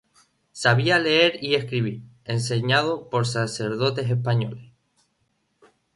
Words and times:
Sabia 0.59 0.95
leer 0.97 1.33
i 1.49 1.53
escribir, 1.53 2.01
enseñado 2.25 3.07
por 3.11 3.27
sacerdotes 3.27 4.09
españoles. 4.09 4.63